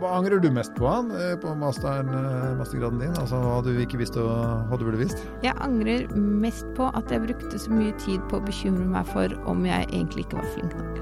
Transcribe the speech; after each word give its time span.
Hva 0.00 0.14
angrer 0.16 0.40
du 0.40 0.48
mest 0.48 0.72
på 0.78 0.86
han, 0.88 1.10
eh, 1.12 1.34
på 1.36 1.50
masteren, 1.60 2.08
eh, 2.08 2.56
mastergraden 2.56 3.02
din? 3.02 3.12
Altså 3.20 3.36
hva 3.36 3.58
du 3.60 3.74
ikke 3.82 3.98
visste 4.00 4.22
og 4.24 4.70
hva 4.70 4.78
du 4.80 4.86
burde 4.86 5.00
visst? 5.02 5.20
Jeg 5.44 5.52
angrer 5.60 6.08
mest 6.16 6.64
på 6.78 6.88
at 6.96 7.12
jeg 7.12 7.20
brukte 7.26 7.60
så 7.60 7.68
mye 7.68 7.92
tid 8.00 8.24
på 8.30 8.40
å 8.40 8.46
bekymre 8.46 8.86
meg 8.88 9.04
for 9.12 9.28
om 9.44 9.60
jeg 9.68 9.90
egentlig 9.92 10.24
ikke 10.24 10.40
var 10.40 10.48
flink 10.54 10.72
nok. 10.78 10.96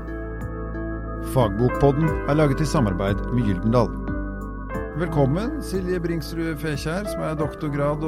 Fagbokpodden 1.31 2.11
er 2.27 2.41
laget 2.41 2.65
i 2.65 2.67
samarbeid 2.67 3.23
med 3.31 3.47
Gyldendal. 3.47 3.95
Velkommen, 4.99 5.61
Silje 5.63 6.01
Bringsrud 6.03 6.59
Fekjær, 6.59 7.07
som 7.07 7.23
er 7.23 7.39
doktorgrad, 7.39 8.03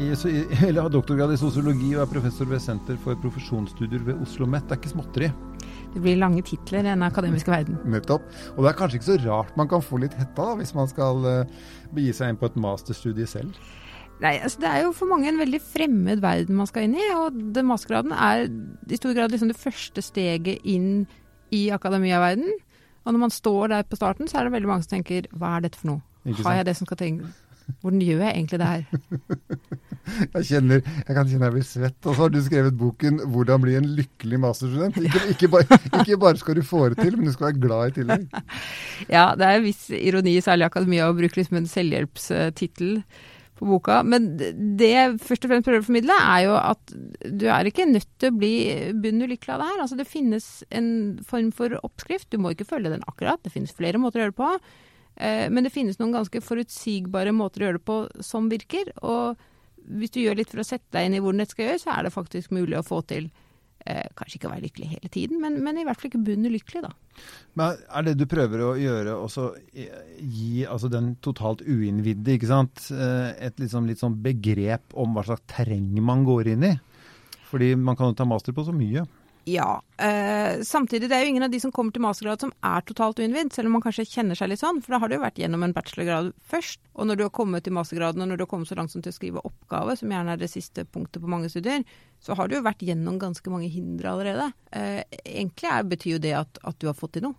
i, 0.00 0.08
eller, 0.66 0.88
doktorgrad 0.88 1.34
i 1.34 1.36
sosiologi 1.36 1.92
og 1.92 2.06
er 2.06 2.12
professor 2.14 2.48
ved 2.48 2.64
Senter 2.64 2.96
for 3.04 3.20
profesjonsstudier 3.20 4.00
ved 4.00 4.14
Oslo 4.14 4.46
OsloMet. 4.46 4.64
Det 4.64 4.78
er 4.78 4.80
ikke 4.80 4.94
småtteri? 4.94 5.32
Det 5.92 6.00
blir 6.00 6.16
lange 6.20 6.42
titler 6.46 6.80
i 6.80 6.88
den 6.88 7.04
akademiske 7.04 7.52
verden. 7.52 7.76
Nettopp. 7.92 8.24
Og 8.56 8.64
det 8.64 8.72
er 8.72 8.78
kanskje 8.78 8.98
ikke 8.98 9.10
så 9.10 9.18
rart 9.26 9.56
man 9.60 9.68
kan 9.68 9.84
få 9.84 10.00
litt 10.00 10.16
hetta 10.16 10.48
da, 10.48 10.56
hvis 10.60 10.72
man 10.76 10.88
skal 10.90 11.22
uh, 11.26 11.62
begi 11.92 12.14
seg 12.16 12.32
inn 12.32 12.40
på 12.40 12.48
et 12.48 12.58
masterstudie 12.60 13.28
selv? 13.28 13.58
Nei, 14.22 14.36
altså 14.38 14.62
Det 14.62 14.68
er 14.70 14.84
jo 14.84 14.92
for 14.94 15.10
mange 15.10 15.26
en 15.28 15.40
veldig 15.40 15.58
fremmed 15.64 16.22
verden 16.22 16.56
man 16.58 16.68
skal 16.70 16.86
inn 16.86 16.96
i. 16.96 17.06
Og 17.18 17.38
den 17.56 17.68
mastergraden 17.68 18.14
er 18.14 18.46
i 18.46 18.98
stor 19.00 19.16
grad 19.18 19.34
liksom 19.34 19.50
det 19.50 19.58
første 19.58 20.04
steget 20.04 20.62
inn 20.68 21.04
i 21.52 21.66
akademiaverden. 21.74 22.48
Og 23.02 23.14
når 23.14 23.24
man 23.24 23.34
står 23.34 23.72
der 23.74 23.86
på 23.88 23.98
starten, 23.98 24.30
så 24.30 24.38
er 24.38 24.46
det 24.46 24.54
veldig 24.54 24.70
mange 24.70 24.86
som 24.86 24.94
tenker 24.94 25.26
hva 25.34 25.56
er 25.56 25.66
dette 25.66 25.80
for 25.80 25.90
noe? 25.90 26.02
Har 26.44 26.60
jeg 26.60 26.68
det 26.68 26.76
som 26.78 26.86
skal 26.86 27.00
Hvordan 27.82 28.04
gjør 28.04 28.22
jeg 28.26 28.36
egentlig 28.36 28.60
det 28.62 28.68
her? 28.70 28.84
jeg, 30.34 30.44
kjenner, 30.48 30.80
jeg 30.82 31.16
kan 31.16 31.28
kjenne 31.28 31.48
jeg 31.48 31.56
blir 31.56 31.66
svett. 31.66 31.98
Og 32.06 32.14
så 32.14 32.24
har 32.24 32.32
du 32.32 32.38
skrevet 32.44 32.78
boken 32.78 33.20
'Hvordan 33.32 33.64
bli 33.64 33.76
en 33.78 33.90
lykkelig 33.98 34.40
masterstudent'. 34.44 34.98
Ikke, 35.02 35.22
ikke, 35.34 35.50
bare, 35.52 35.78
ikke, 36.00 36.18
bare, 36.18 36.40
skal 36.40 36.58
du 36.58 36.62
få 36.66 36.88
det 36.92 36.98
til, 37.02 37.16
men 37.16 37.26
du 37.26 37.32
skal 37.34 37.50
være 37.50 37.62
glad 37.66 37.92
i 37.92 37.96
tillegg. 38.00 38.26
ja, 39.16 39.26
det 39.38 39.46
er 39.46 39.60
en 39.60 39.68
viss 39.68 39.84
ironi, 39.90 40.38
særlig 40.44 40.68
akademia, 40.68 41.10
å 41.10 41.16
bruke 41.18 41.38
liksom 41.38 41.60
en 41.60 41.70
selvhjelpstittel 41.70 43.02
på 43.58 43.68
boka. 43.70 44.02
Men 44.02 44.32
det 44.36 44.90
jeg 44.90 45.18
først 45.22 45.46
og 45.46 45.52
fremst 45.52 45.68
prøver 45.68 45.84
å 45.84 45.88
formidle, 45.88 46.18
er 46.34 46.46
jo 46.48 46.56
at 46.58 46.94
du 47.30 47.46
er 47.46 47.68
ikke 47.70 47.88
nødt 47.90 48.10
til 48.18 48.32
å 48.32 48.38
bli 48.38 48.54
bunn 49.02 49.22
ulykkelig 49.22 49.56
av 49.56 49.62
det 49.62 49.68
her. 49.70 49.82
Altså 49.86 49.98
det 50.00 50.10
finnes 50.10 50.48
en 50.74 50.88
form 51.28 51.52
for 51.54 51.78
oppskrift. 51.82 52.30
Du 52.32 52.40
må 52.42 52.54
ikke 52.54 52.68
følge 52.68 52.92
den 52.92 53.06
akkurat. 53.06 53.42
Det 53.44 53.54
finnes 53.54 53.74
flere 53.74 54.02
måter 54.02 54.20
å 54.20 54.26
gjøre 54.26 54.34
det 54.34 54.42
på. 54.42 54.54
Eh, 55.16 55.48
men 55.52 55.66
det 55.66 55.74
finnes 55.74 56.00
noen 56.00 56.14
ganske 56.16 56.42
forutsigbare 56.44 57.34
måter 57.36 57.62
å 57.62 57.68
gjøre 57.68 57.80
det 57.80 57.88
på 57.88 57.98
som 58.24 58.50
virker. 58.52 58.92
Og 59.04 59.40
hvis 59.82 60.14
du 60.14 60.20
gjør 60.22 60.40
litt 60.40 60.52
for 60.52 60.62
å 60.62 60.66
sette 60.66 60.92
deg 60.94 61.08
inn 61.08 61.18
i 61.18 61.22
hvordan 61.22 61.42
dette 61.42 61.56
skal 61.56 61.70
gjøres, 61.70 61.86
så 61.86 61.96
er 61.96 62.06
det 62.06 62.14
faktisk 62.14 62.54
mulig 62.54 62.78
å 62.78 62.86
få 62.86 63.00
til 63.10 63.28
eh, 63.86 64.06
kanskje 64.18 64.38
ikke 64.38 64.48
å 64.48 64.52
være 64.54 64.64
lykkelig 64.66 64.90
hele 64.94 65.10
tiden, 65.12 65.40
men, 65.42 65.58
men 65.64 65.80
i 65.80 65.86
hvert 65.86 66.00
fall 66.00 66.12
ikke 66.12 66.22
bunn 66.26 66.48
ulykkelig, 66.48 66.84
da. 66.86 66.92
Men 67.58 67.82
Er 67.92 68.06
det 68.06 68.14
du 68.20 68.26
prøver 68.30 68.62
å 68.64 68.72
gjøre, 68.78 69.16
også 69.18 69.48
gi 69.74 70.62
altså 70.64 70.88
den 70.92 71.14
totalt 71.24 71.64
uinnvidde, 71.66 72.36
ikke 72.36 72.52
sant, 72.52 72.86
eh, 72.94 73.32
et 73.48 73.58
liksom, 73.60 73.88
litt 73.90 74.02
sånn 74.02 74.20
begrep 74.24 74.94
om 74.98 75.16
hva 75.16 75.26
slags 75.26 75.44
terreng 75.50 75.90
man 76.04 76.24
går 76.28 76.54
inn 76.54 76.70
i? 76.70 76.76
Fordi 77.50 77.74
man 77.76 77.98
kan 77.98 78.12
jo 78.12 78.16
ta 78.16 78.24
master 78.28 78.54
på 78.56 78.64
så 78.64 78.72
mye. 78.72 79.04
Ja. 79.44 79.82
Eh, 79.96 80.60
samtidig, 80.62 81.08
det 81.10 81.16
er 81.16 81.24
jo 81.24 81.30
ingen 81.32 81.42
av 81.42 81.50
de 81.50 81.60
som 81.60 81.72
kommer 81.74 81.94
til 81.94 82.02
mastergrad 82.04 82.42
som 82.44 82.52
er 82.66 82.84
totalt 82.86 83.18
uinnvidd, 83.18 83.50
selv 83.54 83.68
om 83.68 83.76
man 83.76 83.82
kanskje 83.84 84.06
kjenner 84.06 84.38
seg 84.38 84.52
litt 84.52 84.62
sånn, 84.62 84.78
for 84.82 84.94
da 84.94 85.00
har 85.02 85.10
du 85.10 85.16
jo 85.16 85.22
vært 85.24 85.40
gjennom 85.42 85.64
en 85.66 85.74
bachelorgrad 85.74 86.30
først. 86.52 86.82
Og 86.94 87.08
når 87.08 87.18
du 87.18 87.24
har 87.26 87.32
kommet 87.34 87.66
til 87.66 87.74
mastergraden, 87.74 88.22
og 88.22 88.30
når 88.30 88.38
du 88.38 88.44
har 88.46 88.52
kommet 88.52 88.70
så 88.70 88.78
langt 88.78 88.94
som 88.94 89.02
til 89.02 89.14
å 89.14 89.16
skrive 89.16 89.44
oppgave, 89.48 89.96
som 89.98 90.14
gjerne 90.14 90.36
er 90.36 90.42
det 90.42 90.50
siste 90.52 90.86
punktet 90.86 91.24
på 91.24 91.30
mange 91.32 91.50
studier, 91.52 91.82
så 92.22 92.38
har 92.38 92.48
du 92.48 92.56
jo 92.58 92.64
vært 92.66 92.84
gjennom 92.86 93.18
ganske 93.22 93.54
mange 93.54 93.70
hindre 93.72 94.14
allerede. 94.14 94.50
Eh, 94.70 95.02
egentlig 95.24 95.72
er, 95.72 95.88
betyr 95.90 96.16
jo 96.16 96.22
det 96.22 96.36
at, 96.38 96.62
at, 96.62 96.78
du 96.78 96.90
har 96.90 96.98
fått 96.98 97.16
til 97.18 97.26
noe. 97.26 97.38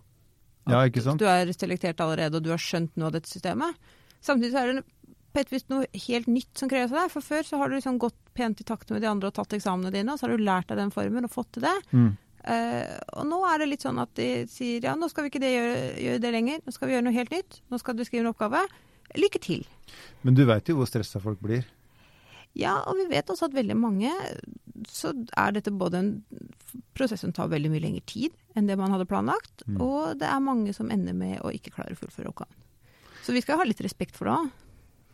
At 0.68 0.76
ja, 0.76 0.84
ikke 0.88 1.04
sant? 1.04 1.20
Du 1.20 1.28
er 1.28 1.52
selektert 1.56 2.00
allerede, 2.04 2.36
og 2.36 2.44
du 2.44 2.52
har 2.52 2.60
skjønt 2.60 2.96
noe 3.00 3.08
av 3.08 3.16
dette 3.16 3.32
systemet. 3.32 3.80
Samtidig 4.24 4.54
så 4.54 4.62
er 4.62 4.70
det 4.70 4.84
på 5.34 5.42
et 5.42 5.52
vis 5.52 5.66
noe 5.70 5.86
helt 6.06 6.28
nytt 6.30 6.60
som 6.60 6.70
kreves 6.70 6.92
av 6.94 7.02
deg. 7.02 7.12
For 7.12 7.26
før 7.26 7.46
så 7.46 7.58
har 7.60 7.70
du 7.70 7.76
liksom 7.76 7.98
gått 8.02 8.16
pent 8.38 8.60
i 8.62 8.66
takt 8.66 8.92
med 8.94 9.02
de 9.02 9.10
andre 9.10 9.30
og 9.30 9.36
tatt 9.36 9.56
eksamene 9.56 9.92
dine, 9.94 10.14
og 10.14 10.20
så 10.20 10.28
har 10.28 10.34
du 10.34 10.46
lært 10.46 10.70
deg 10.70 10.80
den 10.80 10.94
formen 10.94 11.26
og 11.26 11.34
fått 11.34 11.56
til 11.56 11.66
det. 11.66 11.74
Mm. 11.92 12.12
Uh, 12.44 12.96
og 13.16 13.28
nå 13.30 13.38
er 13.48 13.62
det 13.62 13.70
litt 13.70 13.84
sånn 13.86 13.98
at 14.02 14.10
de 14.18 14.28
sier 14.52 14.84
ja, 14.84 14.92
nå 15.00 15.08
skal 15.08 15.24
vi 15.24 15.30
ikke 15.32 15.40
det 15.40 15.54
gjøre, 15.54 15.78
gjøre, 16.02 16.20
det 16.20 16.32
lenger, 16.34 16.58
nå 16.60 16.74
skal 16.74 16.90
vi 16.90 16.94
gjøre 16.96 17.06
noe 17.06 17.16
helt 17.16 17.32
nytt. 17.32 17.62
Nå 17.72 17.80
skal 17.80 17.96
du 17.96 18.04
skrive 18.06 18.26
en 18.26 18.32
oppgave. 18.34 18.60
Lykke 19.20 19.40
til. 19.42 19.64
Men 20.26 20.36
du 20.36 20.44
veit 20.48 20.68
jo 20.68 20.78
hvor 20.78 20.90
stressa 20.90 21.22
folk 21.22 21.40
blir? 21.44 21.64
Ja, 22.54 22.76
og 22.86 22.98
vi 23.00 23.08
vet 23.10 23.30
også 23.32 23.48
at 23.48 23.56
veldig 23.56 23.74
mange 23.78 24.12
så 24.90 25.10
er 25.38 25.54
dette 25.56 25.72
både 25.74 26.00
en 26.00 26.10
prosess 26.94 27.24
som 27.24 27.32
tar 27.34 27.50
veldig 27.50 27.70
mye 27.72 27.82
lengre 27.82 28.04
tid 28.06 28.34
enn 28.54 28.68
det 28.68 28.76
man 28.78 28.92
hadde 28.94 29.08
planlagt, 29.10 29.64
mm. 29.66 29.80
og 29.82 30.20
det 30.20 30.28
er 30.28 30.42
mange 30.42 30.74
som 30.76 30.90
ender 30.94 31.16
med 31.18 31.40
å 31.42 31.50
ikke 31.54 31.72
klare 31.74 31.96
å 31.96 31.98
fullføre 31.98 32.30
oppgaven. 32.30 32.60
Så 33.24 33.34
vi 33.34 33.42
skal 33.42 33.58
ha 33.58 33.66
litt 33.66 33.82
respekt 33.82 34.18
for 34.18 34.28
det 34.28 34.36
òg. 34.36 34.52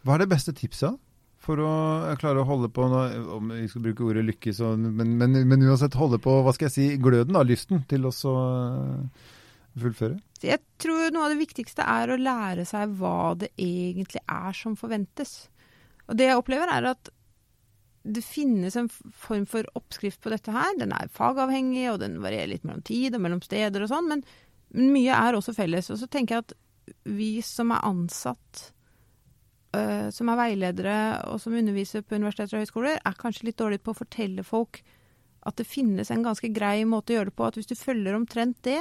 Hva 0.05 0.17
er 0.17 0.25
det 0.25 0.31
beste 0.33 0.55
tipset 0.57 0.97
for 1.41 1.61
å 1.65 1.73
klare 2.21 2.43
å 2.43 2.49
holde 2.49 2.69
på 2.73 2.85
om 2.85 3.53
vi 3.55 3.67
skal 3.71 3.85
bruke 3.85 4.05
ordet 4.05 4.25
lykke, 4.27 4.53
så, 4.57 4.75
men, 4.77 5.15
men, 5.21 5.39
men, 5.49 5.69
uansett 5.69 5.97
holde 5.97 6.21
på 6.23 6.35
hva 6.45 6.53
skal 6.57 6.69
jeg 6.69 6.75
si, 6.75 6.89
gløden, 7.01 7.37
da, 7.37 7.45
lysten 7.47 7.85
til 7.89 8.09
å 8.09 8.13
eh, 8.13 9.31
fullføre? 9.81 10.19
Jeg 10.45 10.61
tror 10.81 11.13
noe 11.15 11.29
av 11.29 11.33
det 11.33 11.41
viktigste 11.41 11.85
er 11.85 12.13
å 12.13 12.21
lære 12.21 12.67
seg 12.69 12.93
hva 13.01 13.33
det 13.41 13.51
egentlig 13.57 14.21
er 14.25 14.57
som 14.57 14.77
forventes. 14.77 15.49
Og 16.09 16.19
det 16.21 16.29
jeg 16.29 16.41
opplever, 16.41 16.73
er 16.73 16.91
at 16.93 17.13
det 18.01 18.25
finnes 18.25 18.77
en 18.81 18.89
form 18.89 19.45
for 19.49 19.67
oppskrift 19.77 20.21
på 20.25 20.33
dette 20.33 20.53
her. 20.55 20.73
Den 20.81 20.93
er 20.97 21.13
fagavhengig, 21.13 21.87
og 21.93 22.01
den 22.05 22.19
varierer 22.25 22.53
litt 22.55 22.65
mellom 22.65 22.85
tid 22.85 23.17
og 23.17 23.25
mellom 23.25 23.43
steder 23.45 23.85
og 23.85 23.93
sånn, 23.93 24.09
men 24.13 24.25
mye 24.93 25.17
er 25.17 25.37
også 25.37 25.57
felles. 25.57 25.91
Og 25.93 26.01
så 26.01 26.09
tenker 26.09 26.37
jeg 26.37 26.47
at 26.47 26.55
vi 27.09 27.33
som 27.45 27.73
er 27.75 27.85
ansatt 27.87 28.71
uh, 29.77 30.09
som 30.15 30.31
er 30.33 30.41
veiledere 30.41 30.97
og 31.31 31.41
som 31.43 31.57
underviser 31.57 32.05
på 32.07 32.19
universiteter 32.19 32.59
og 32.59 32.65
høyskoler, 32.65 33.03
er 33.05 33.21
kanskje 33.21 33.49
litt 33.49 33.59
dårlige 33.61 33.85
på 33.85 33.95
å 33.95 34.01
fortelle 34.01 34.47
folk 34.47 34.83
at 35.49 35.57
det 35.57 35.69
finnes 35.69 36.11
en 36.13 36.25
ganske 36.25 36.51
grei 36.53 36.83
måte 36.89 37.15
å 37.15 37.19
gjøre 37.19 37.31
det 37.31 37.37
på. 37.39 37.47
At 37.49 37.57
hvis 37.57 37.71
du 37.71 37.77
følger 37.79 38.17
omtrent 38.17 38.59
det, 38.67 38.81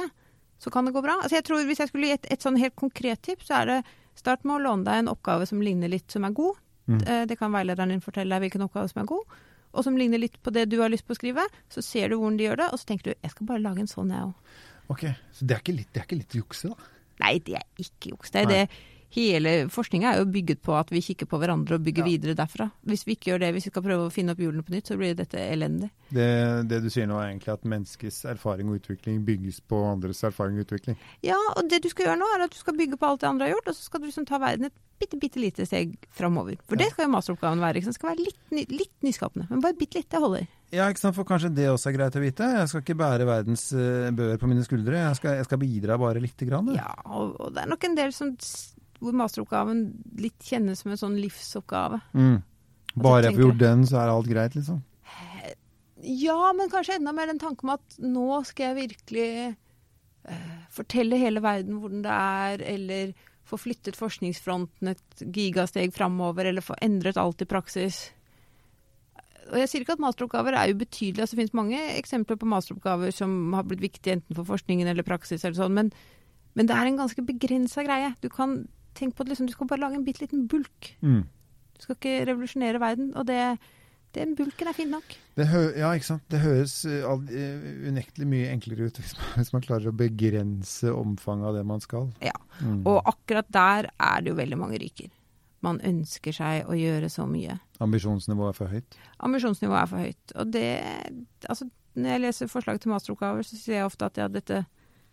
så 0.60 0.72
kan 0.72 0.84
det 0.84 0.92
gå 0.92 1.02
bra. 1.04 1.16
Altså 1.22 1.38
jeg 1.38 1.46
tror 1.48 1.62
Hvis 1.64 1.80
jeg 1.80 1.88
skulle 1.88 2.10
gi 2.10 2.16
et, 2.18 2.26
et 2.34 2.42
sånn 2.44 2.58
helt 2.60 2.76
konkret 2.76 3.22
tips, 3.24 3.48
så 3.48 3.62
er 3.62 3.70
det 3.70 3.78
start 4.18 4.44
med 4.44 4.58
å 4.58 4.64
låne 4.66 4.84
deg 4.84 5.00
en 5.00 5.12
oppgave 5.14 5.46
som 5.48 5.62
ligner 5.64 5.88
litt, 5.88 6.10
som 6.12 6.26
er 6.28 6.36
god. 6.36 6.58
Mm. 6.90 6.98
Uh, 7.00 7.22
det 7.30 7.38
kan 7.40 7.54
veilederen 7.54 7.94
din 7.94 8.04
fortelle 8.04 8.34
deg 8.34 8.44
hvilken 8.44 8.66
oppgave 8.66 8.92
som 8.92 9.00
er 9.04 9.08
god. 9.08 9.38
Og 9.70 9.86
som 9.86 9.96
ligner 9.96 10.20
litt 10.20 10.36
på 10.42 10.52
det 10.52 10.66
du 10.68 10.80
har 10.82 10.92
lyst 10.92 11.06
på 11.08 11.14
å 11.14 11.20
skrive. 11.20 11.46
Så 11.72 11.84
ser 11.86 12.10
du 12.10 12.18
hvordan 12.18 12.36
de 12.36 12.48
gjør 12.48 12.60
det, 12.60 12.70
og 12.74 12.82
så 12.82 12.90
tenker 12.90 13.10
du 13.10 13.14
jeg 13.14 13.32
skal 13.32 13.48
bare 13.48 13.64
lage 13.64 13.84
en 13.84 13.90
sånn, 13.90 14.12
jeg 14.12 14.28
òg. 14.28 14.54
Ok, 14.90 15.04
Så 15.32 15.46
det 15.46 15.54
er 15.54 15.62
ikke 15.62 15.76
litt, 15.76 15.92
det 15.94 16.00
er 16.02 16.08
ikke 16.08 16.18
litt 16.18 16.34
jukse, 16.34 16.72
da? 16.72 16.88
Nei, 17.20 17.34
det 17.44 17.60
er 17.60 17.66
ikke 17.78 18.14
juks. 18.14 18.32
Det 18.34 18.40
er 18.42 18.48
Nei. 18.48 18.56
det 18.56 18.99
hele 19.14 19.54
forskninga 19.72 20.12
er 20.12 20.20
jo 20.20 20.28
bygget 20.30 20.60
på 20.62 20.74
at 20.78 20.92
vi 20.92 21.02
kikker 21.04 21.28
på 21.30 21.40
hverandre 21.42 21.78
og 21.78 21.86
bygger 21.86 22.04
ja. 22.04 22.08
videre 22.12 22.36
derfra. 22.38 22.68
Hvis 22.86 23.06
vi 23.08 23.16
ikke 23.16 23.32
gjør 23.32 23.42
det, 23.44 23.52
hvis 23.56 23.66
vi 23.68 23.72
skal 23.74 23.86
prøve 23.86 24.06
å 24.06 24.12
finne 24.14 24.36
opp 24.36 24.42
hjulene 24.42 24.66
på 24.66 24.74
nytt, 24.74 24.90
så 24.90 24.98
blir 25.00 25.16
dette 25.18 25.40
elendig. 25.40 25.90
Det, 26.10 26.28
det, 26.70 26.82
du 26.84 26.90
sier 26.92 27.08
nå 27.10 27.18
er 27.18 27.30
egentlig 27.30 27.54
at 27.54 27.66
menneskets 27.74 28.22
erfaring 28.30 28.70
og 28.70 28.80
utvikling 28.80 29.24
bygges 29.26 29.62
på 29.70 29.80
andres 29.88 30.22
erfaring 30.26 30.60
og 30.60 30.68
utvikling? 30.68 30.98
Ja, 31.26 31.38
og 31.56 31.66
det 31.70 31.82
du 31.84 31.90
skal 31.92 32.10
gjøre 32.10 32.20
nå 32.22 32.30
er 32.36 32.46
at 32.46 32.54
du 32.54 32.60
skal 32.60 32.78
bygge 32.78 33.00
på 33.00 33.10
alt 33.10 33.24
det 33.24 33.30
andre 33.32 33.48
har 33.48 33.56
gjort, 33.56 33.72
og 33.72 33.78
så 33.78 33.90
skal 33.90 34.02
du 34.02 34.08
liksom 34.10 34.28
ta 34.30 34.40
verden 34.42 34.70
et 34.70 34.78
bitte, 35.00 35.18
bitte 35.20 35.40
lite 35.40 35.66
steg 35.66 35.94
framover. 36.14 36.58
For 36.68 36.76
ja. 36.76 36.84
det 36.84 36.94
skal 36.94 37.06
jo 37.06 37.12
masteroppgaven 37.14 37.62
være. 37.62 37.80
Ikke? 37.80 37.90
Det 37.90 37.98
skal 37.98 38.12
være 38.12 38.26
litt, 38.26 38.72
litt, 38.74 38.96
nyskapende, 39.06 39.46
men 39.50 39.62
bare 39.64 39.78
bitte 39.78 40.00
litt. 40.00 40.10
Det 40.12 40.20
holder. 40.22 40.48
Ja, 40.70 40.86
ikke 40.86 41.02
sant? 41.02 41.16
for 41.16 41.26
kanskje 41.26 41.50
det 41.54 41.70
også 41.70 41.90
er 41.90 41.96
greit 41.96 42.18
å 42.18 42.22
vite. 42.22 42.50
Jeg 42.60 42.70
skal 42.70 42.84
ikke 42.84 42.98
bære 43.00 43.26
verdens 43.26 43.64
uh, 43.74 44.10
på 44.12 44.50
mine 44.50 44.66
skuldre. 44.66 44.98
Jeg 45.00 45.18
skal, 45.18 45.40
jeg 45.40 45.48
skal 45.48 45.62
bidra 45.62 45.98
bare 46.00 46.22
lite 46.22 46.46
grann. 46.48 46.70
Ja, 46.76 46.92
og, 47.08 47.34
og, 47.40 47.54
det 47.56 47.64
er 47.64 47.72
nok 47.72 47.88
en 47.88 47.96
del 47.98 48.14
som 48.14 48.34
hvor 49.00 49.16
masteroppgaven 49.16 49.82
litt 50.20 50.38
kjennes 50.44 50.82
som 50.82 50.92
en 50.92 51.00
sånn 51.00 51.18
livsoppgave. 51.20 52.00
Mm. 52.12 52.38
Bare 53.00 53.28
jeg 53.28 53.36
får 53.36 53.44
gjort 53.46 53.62
den, 53.62 53.86
så 53.88 54.00
er 54.02 54.12
alt 54.12 54.30
greit, 54.30 54.56
liksom? 54.58 54.80
Ja, 56.00 56.52
men 56.56 56.70
kanskje 56.72 56.96
enda 56.96 57.12
mer 57.12 57.28
den 57.28 57.40
tanken 57.40 57.68
om 57.68 57.74
at 57.76 57.98
nå 58.00 58.40
skal 58.48 58.70
jeg 58.70 58.88
virkelig 58.88 59.32
uh, 60.28 60.54
fortelle 60.72 61.18
hele 61.20 61.42
verden 61.44 61.80
hvordan 61.80 62.06
det 62.06 62.14
er, 62.14 62.64
eller 62.74 63.12
få 63.50 63.58
flyttet 63.60 63.98
forskningsfronten 63.98 64.92
et 64.92 65.22
gigasteg 65.34 65.92
framover, 65.94 66.48
eller 66.48 66.64
få 66.64 66.76
endret 66.82 67.20
alt 67.20 67.42
i 67.44 67.48
praksis. 67.50 68.08
Og 69.50 69.58
jeg 69.58 69.70
sier 69.70 69.84
ikke 69.84 69.96
at 69.98 70.02
masteroppgaver 70.04 70.54
er 70.54 70.72
ubetydelige. 70.72 71.24
Altså, 71.24 71.34
det 71.34 71.42
finnes 71.42 71.58
mange 71.58 71.80
eksempler 71.96 72.38
på 72.38 72.48
masteroppgaver 72.48 73.14
som 73.14 73.56
har 73.56 73.66
blitt 73.66 73.82
viktige 73.82 74.18
enten 74.18 74.38
for 74.38 74.46
forskningen 74.48 74.88
eller 74.88 75.06
praksis, 75.06 75.44
eller 75.44 75.58
sånn, 75.58 75.74
men, 75.76 75.90
men 76.54 76.70
det 76.70 76.76
er 76.76 76.90
en 76.90 77.00
ganske 77.00 77.24
begrensa 77.26 77.84
greie. 77.86 78.14
Du 78.22 78.30
kan 78.32 78.62
tenk 78.98 79.16
på 79.16 79.24
at 79.24 79.32
liksom, 79.32 79.48
du 79.48 79.54
skal 79.54 79.68
bare 79.70 79.82
lage 79.84 79.98
en 80.00 80.06
bitte 80.06 80.24
liten 80.24 80.46
bulk. 80.50 80.94
Mm. 81.00 81.22
Du 81.76 81.84
skal 81.84 81.96
ikke 81.96 82.16
revolusjonere 82.28 82.80
verden. 82.82 83.12
Og 83.16 83.26
det, 83.28 83.40
den 84.16 84.34
bulken 84.36 84.68
er 84.68 84.76
fin 84.76 84.90
nok. 84.92 85.14
ja, 85.38 85.92
ikke 85.94 86.08
sant. 86.08 86.26
Det 86.30 86.42
høres 86.42 86.80
uh, 86.84 87.14
unektelig 87.88 88.28
mye 88.28 88.50
enklere 88.52 88.90
ut 88.90 88.98
hvis 89.00 89.14
man, 89.16 89.32
hvis 89.38 89.54
man, 89.54 89.64
klarer 89.64 89.92
å 89.92 89.96
begrense 89.96 90.92
omfanget 90.92 91.50
av 91.50 91.56
det 91.60 91.64
man 91.70 91.84
skal. 91.84 92.10
Ja, 92.24 92.36
mm. 92.60 92.82
og 92.84 93.00
akkurat 93.08 93.48
der 93.54 93.90
er 93.96 94.20
det 94.20 94.34
jo 94.34 94.38
veldig 94.40 94.60
mange 94.60 94.80
ryker. 94.82 95.10
Man 95.64 95.80
ønsker 95.84 96.32
seg 96.32 96.68
å 96.72 96.76
gjøre 96.76 97.10
så 97.12 97.26
mye. 97.28 97.58
Ambisjonsnivået 97.84 98.54
er 98.54 98.56
for 98.56 98.72
høyt? 98.72 98.96
Ambisjonsnivået 99.28 99.80
er 99.82 99.90
for 99.90 100.06
høyt. 100.06 100.34
Og 100.40 100.52
det 100.54 100.70
Altså, 101.48 101.66
når 101.94 102.14
jeg 102.14 102.22
leser 102.24 102.50
forslag 102.50 102.80
til 102.80 102.92
masteroppgaver, 102.92 103.44
så 103.44 103.58
sier 103.58 103.80
jeg 103.80 103.88
ofte 103.88 104.08
at 104.08 104.20
ja, 104.20 104.28
dette 104.32 104.62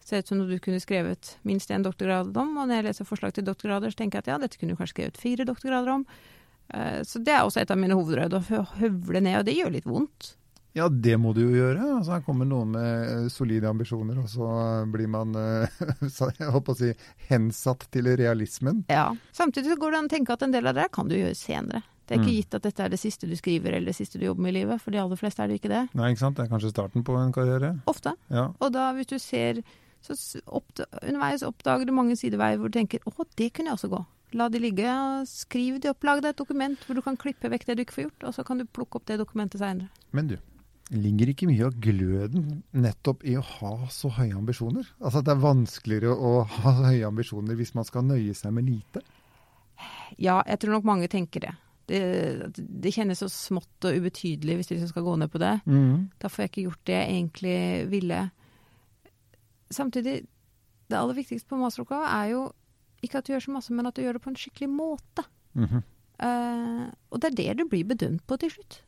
ser 0.07 0.23
ut 0.23 0.31
som 0.31 0.39
noe 0.39 0.47
du 0.49 0.57
kunne 0.63 0.79
skrevet 0.83 1.35
minst 1.47 1.69
én 1.73 1.83
doktorgrad 1.85 2.31
om. 2.37 2.55
Og 2.57 2.65
når 2.69 2.79
jeg 2.79 2.87
leser 2.89 3.07
forslag 3.09 3.35
til 3.35 3.45
doktorgrader, 3.47 3.91
så 3.93 4.01
tenker 4.03 4.19
jeg 4.21 4.27
at 4.27 4.33
ja, 4.33 4.39
dette 4.45 4.57
kunne 4.59 4.73
du 4.75 4.79
kanskje 4.79 4.95
skrevet 4.95 5.19
fire 5.21 5.45
doktorgrader 5.47 5.93
om. 5.99 6.05
Eh, 6.73 7.01
så 7.07 7.19
det 7.23 7.35
er 7.35 7.43
også 7.45 7.61
et 7.63 7.71
av 7.71 7.79
mine 7.79 7.95
hovedråd, 7.97 8.37
å 8.39 8.65
høvle 8.81 9.21
ned, 9.23 9.41
og 9.41 9.47
det 9.47 9.57
gjør 9.59 9.73
litt 9.77 9.87
vondt. 9.87 10.33
Ja, 10.77 10.85
det 10.93 11.15
må 11.17 11.31
du 11.33 11.39
jo 11.41 11.55
gjøre. 11.57 11.81
Altså, 11.97 12.11
her 12.13 12.21
kommer 12.21 12.45
noen 12.45 12.75
med 12.75 13.31
solide 13.33 13.65
ambisjoner, 13.71 14.19
og 14.21 14.27
så 14.29 14.47
blir 14.93 15.07
man 15.09 15.31
eh, 15.33 15.79
jeg 16.37 16.51
håper 16.53 16.75
å 16.75 16.77
si, 16.77 16.91
hensatt 17.31 17.87
til 17.91 18.11
realismen. 18.19 18.83
Ja. 18.91 19.07
Samtidig 19.33 19.73
så 19.73 19.79
går 19.81 19.95
det 19.95 20.01
an 20.03 20.09
å 20.11 20.13
tenke 20.13 20.35
at 20.37 20.45
en 20.45 20.53
del 20.53 20.69
av 20.69 20.77
det 20.77 20.89
kan 20.93 21.09
du 21.09 21.15
gjøre 21.17 21.33
senere. 21.39 21.81
Det 22.07 22.15
er 22.15 22.21
ikke 22.21 22.29
Mm. 22.29 22.35
gitt 22.37 22.55
at 22.55 22.63
dette 22.63 22.83
er 22.85 22.91
det 22.93 22.99
siste 23.01 23.27
du 23.27 23.33
skriver 23.35 23.73
eller 23.75 23.89
det 23.91 23.97
siste 23.97 24.15
du 24.21 24.23
jobber 24.23 24.45
med 24.45 24.53
i 24.53 24.59
livet. 24.61 24.79
For 24.79 24.95
de 24.95 25.01
aller 25.01 25.19
fleste 25.19 25.41
er 25.43 25.49
det 25.51 25.57
ikke 25.59 25.73
det. 25.73 25.81
Nei, 25.97 26.13
ikke 26.13 26.21
sant? 26.21 26.37
Det 26.37 26.45
er 26.45 26.51
kanskje 26.53 26.69
starten 26.71 27.03
på 27.03 27.17
en 27.19 27.33
karriere? 27.35 27.73
Ofte. 27.91 28.13
Ja. 28.31 28.45
Og 28.63 28.71
da 28.71 28.85
hvis 28.95 29.09
du 29.11 29.17
ser 29.19 29.59
så 30.07 30.15
s- 30.15 30.41
underveis 30.47 31.43
oppdager 31.45 31.85
du 31.89 31.93
mange 31.95 32.15
sideveier 32.19 32.57
hvor 32.61 32.71
du 32.71 32.79
tenker 32.79 33.03
å, 33.05 33.13
det 33.37 33.51
kunne 33.53 33.71
jeg 33.73 33.77
også 33.79 33.91
gå. 33.93 34.03
La 34.35 34.49
de 34.51 34.59
ligge, 34.59 34.87
skriv 35.29 35.77
de 35.83 35.91
opp, 35.93 36.03
lag 36.03 36.19
deg 36.23 36.33
et 36.33 36.39
dokument 36.41 36.79
hvor 36.87 36.97
du 36.97 37.01
kan 37.05 37.15
klippe 37.19 37.47
vekk 37.51 37.65
det 37.69 37.77
du 37.79 37.83
ikke 37.85 37.95
får 37.95 38.05
gjort, 38.09 38.25
og 38.27 38.35
så 38.35 38.43
kan 38.47 38.59
du 38.59 38.65
plukke 38.67 38.99
opp 38.99 39.05
det 39.07 39.19
dokumentet 39.21 39.61
seinere. 39.61 39.87
Men 40.11 40.27
du, 40.33 40.35
ligger 40.91 41.31
ikke 41.31 41.47
mye 41.49 41.65
av 41.67 41.77
gløden 41.83 42.61
nettopp 42.75 43.23
i 43.27 43.37
å 43.39 43.43
ha 43.43 43.71
så 43.91 44.11
høye 44.17 44.35
ambisjoner? 44.35 44.87
Altså 45.01 45.19
at 45.21 45.27
det 45.27 45.33
er 45.35 45.41
vanskeligere 45.45 46.11
å 46.15 46.33
ha 46.57 46.73
høye 46.89 47.07
ambisjoner 47.07 47.55
hvis 47.59 47.73
man 47.75 47.87
skal 47.87 48.03
nøye 48.07 48.35
seg 48.35 48.53
med 48.55 48.67
lite? 48.71 49.03
Ja, 50.17 50.39
jeg 50.47 50.59
tror 50.63 50.77
nok 50.77 50.87
mange 50.87 51.09
tenker 51.11 51.43
det. 51.43 51.53
Det, 51.87 51.99
det 52.55 52.91
kjennes 52.95 53.19
så 53.23 53.27
smått 53.31 53.85
og 53.87 53.95
ubetydelig 53.95 54.57
hvis 54.59 54.71
de 54.73 54.79
skal 54.89 55.05
gå 55.05 55.13
ned 55.21 55.31
på 55.31 55.39
det. 55.39 55.53
Da 56.19 56.27
får 56.31 56.43
jeg 56.45 56.51
ikke 56.51 56.65
gjort 56.65 56.81
det 56.89 56.97
jeg 56.97 57.13
egentlig 57.15 57.57
ville. 57.93 58.21
Samtidig, 59.73 60.21
det 60.87 60.97
aller 60.97 61.17
viktigste 61.17 61.49
på 61.49 61.59
masteroppgave 61.59 62.07
er 62.07 62.31
jo 62.31 62.41
ikke 63.03 63.19
at 63.19 63.27
du 63.27 63.33
gjør 63.33 63.45
så 63.45 63.53
masse, 63.53 63.73
men 63.75 63.89
at 63.89 63.95
du 63.95 64.03
gjør 64.03 64.17
det 64.17 64.23
på 64.23 64.31
en 64.31 64.39
skikkelig 64.39 64.69
måte. 64.69 65.25
Mm 65.53 65.65
-hmm. 65.65 65.81
uh, 66.23 66.93
og 67.09 67.21
det 67.21 67.27
er 67.27 67.35
det 67.35 67.57
du 67.57 67.65
blir 67.65 67.83
bedømt 67.83 68.27
på 68.27 68.37
til 68.37 68.51
slutt. 68.51 68.83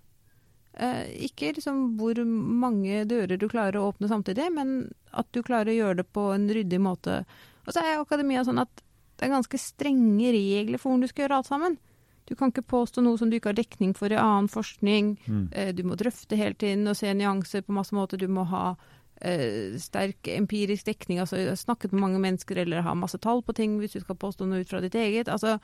Uh, 0.80 1.10
ikke 1.26 1.52
liksom 1.52 1.98
hvor 1.98 2.24
mange 2.26 3.06
dører 3.06 3.38
du 3.38 3.50
klarer 3.50 3.76
å 3.76 3.92
åpne 3.92 4.08
samtidig, 4.08 4.52
men 4.54 4.92
at 5.12 5.28
du 5.32 5.44
klarer 5.44 5.72
å 5.72 5.80
gjøre 5.80 5.96
det 5.96 6.14
på 6.14 6.32
en 6.34 6.50
ryddig 6.50 6.80
måte. 6.80 7.26
Og 7.68 7.74
så 7.74 7.80
er 7.80 8.00
akademia 8.00 8.44
sånn 8.44 8.60
at 8.60 8.82
det 9.18 9.26
er 9.26 9.36
ganske 9.36 9.58
strenge 9.58 10.32
regler 10.32 10.78
for 10.78 10.90
hvordan 10.90 11.02
du 11.02 11.08
skal 11.08 11.24
gjøre 11.24 11.36
alt 11.36 11.48
sammen. 11.48 11.78
Du 12.26 12.36
kan 12.36 12.50
ikke 12.50 12.62
påstå 12.62 13.02
noe 13.02 13.18
som 13.18 13.30
du 13.30 13.36
ikke 13.36 13.50
har 13.50 13.58
dekning 13.58 13.96
for 13.98 14.12
i 14.14 14.16
annen 14.16 14.48
forskning. 14.48 15.18
Mm. 15.28 15.50
Uh, 15.56 15.72
Du 15.74 15.84
må 15.84 15.96
drøfte 15.96 16.36
hele 16.36 16.54
tiden 16.54 16.88
og 16.88 16.96
se 16.96 17.14
nyanser 17.14 17.62
på 17.62 17.74
masse 17.74 17.96
måter. 17.96 18.18
Du 18.18 18.28
må 18.28 18.44
ha 18.44 18.76
sterk 19.20 20.30
empirisk 20.32 20.88
dekning, 20.88 21.20
altså 21.20 21.42
snakket 21.60 21.92
med 21.92 22.04
mange 22.06 22.22
mennesker 22.24 22.62
eller 22.64 22.86
har 22.86 22.96
masse 22.96 23.20
tall 23.20 23.42
på 23.44 23.56
ting 23.58 23.74
hvis 23.82 23.98
du 23.98 24.04
skal 24.04 24.16
påstå 24.20 24.48
noe 24.48 24.64
ut 24.64 24.72
fra 24.72 24.80
ditt 24.84 24.96
eget. 24.96 25.28
Altså, 25.32 25.58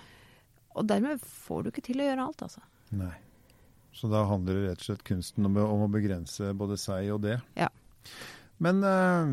og 0.76 0.90
dermed 0.90 1.24
får 1.24 1.64
du 1.64 1.72
ikke 1.72 1.86
til 1.86 2.04
å 2.04 2.10
gjøre 2.10 2.26
alt, 2.28 2.44
altså. 2.50 2.66
Nei. 2.96 3.14
Så 3.96 4.10
da 4.12 4.26
handler 4.28 4.58
det 4.58 4.66
rett 4.74 4.82
og 4.84 4.90
slett 4.90 5.06
kunsten 5.08 5.48
om, 5.48 5.56
om 5.62 5.86
å 5.86 5.92
begrense 5.92 6.52
både 6.58 6.76
seg 6.80 7.14
og 7.16 7.22
det. 7.24 7.38
Ja. 7.56 7.70
Men 8.64 8.84
eh, 8.84 9.32